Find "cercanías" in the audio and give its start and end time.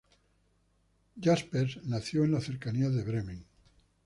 2.45-2.91